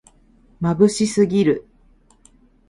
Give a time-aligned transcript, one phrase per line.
[0.59, 1.67] まぶしすぎる